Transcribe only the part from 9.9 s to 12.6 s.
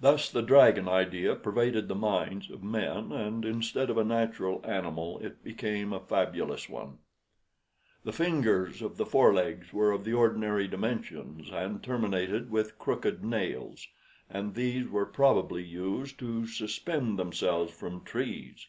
of the ordinary dimensions, and terminated